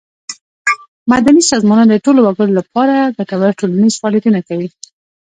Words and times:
مدني 1.11 1.41
سازمانونه 1.51 1.85
د 1.89 1.95
ټولو 2.05 2.19
وګړو 2.23 2.55
له 2.59 2.63
پاره 2.73 2.97
ګټور 3.17 3.51
ټولنیز 3.59 3.93
فعالیتونه 4.01 4.39
کوي. 4.47 4.67